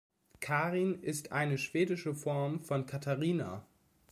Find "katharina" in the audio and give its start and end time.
2.87-3.63